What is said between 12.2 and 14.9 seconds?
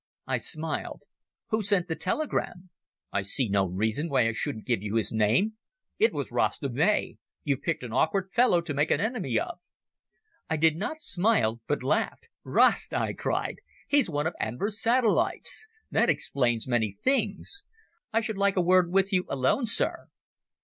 "Rasta!" I cried. "He's one of Enver's